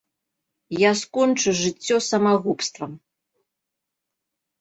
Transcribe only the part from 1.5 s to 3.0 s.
жыццё самагубствам.